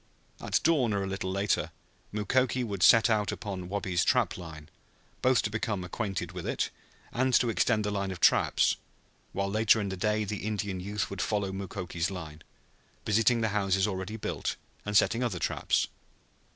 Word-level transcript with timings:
At 0.41 0.59
dawn 0.63 0.93
or 0.93 1.03
a 1.03 1.07
little 1.07 1.29
later 1.29 1.69
Mukoki 2.11 2.63
would 2.63 2.81
set 2.81 3.07
out 3.07 3.31
upon 3.31 3.69
Wabi's 3.69 4.03
trap 4.03 4.35
line, 4.35 4.67
both 5.21 5.43
to 5.43 5.51
become 5.51 5.83
acquainted 5.83 6.31
with 6.31 6.47
it 6.47 6.71
and 7.11 7.35
to 7.35 7.51
extend 7.51 7.83
the 7.83 7.91
line 7.91 8.09
of 8.09 8.19
traps, 8.19 8.77
while 9.31 9.47
later 9.51 9.79
in 9.79 9.89
the 9.89 9.95
day 9.95 10.23
the 10.23 10.37
Indian 10.37 10.79
youth 10.79 11.11
would 11.11 11.21
follow 11.21 11.51
Mukoki's 11.51 12.09
line, 12.09 12.41
visiting 13.05 13.41
the 13.41 13.49
houses 13.49 13.85
already 13.85 14.17
built 14.17 14.55
and 14.87 14.97
setting 14.97 15.23
other 15.23 15.37
traps. 15.37 15.87